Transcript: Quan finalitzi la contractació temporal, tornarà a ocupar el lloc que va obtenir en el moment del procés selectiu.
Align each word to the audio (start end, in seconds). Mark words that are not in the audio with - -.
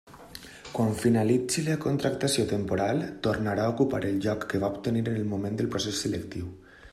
Quan 0.77 0.93
finalitzi 1.01 1.63
la 1.67 1.75
contractació 1.83 2.45
temporal, 2.53 3.03
tornarà 3.27 3.67
a 3.67 3.75
ocupar 3.75 4.01
el 4.13 4.19
lloc 4.27 4.49
que 4.55 4.63
va 4.65 4.71
obtenir 4.77 5.05
en 5.05 5.13
el 5.21 5.29
moment 5.35 5.61
del 5.61 5.71
procés 5.77 6.03
selectiu. 6.09 6.51